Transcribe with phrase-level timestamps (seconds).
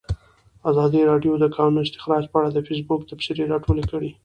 [0.69, 4.11] ازادي راډیو د د کانونو استخراج په اړه د فیسبوک تبصرې راټولې کړي.